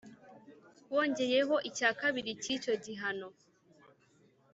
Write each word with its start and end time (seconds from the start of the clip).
wongeyeho 0.93 1.55
icya 1.69 1.89
kabiri 1.99 2.31
cy 2.41 2.47
icyo 2.55 2.73
gihano 2.83 3.27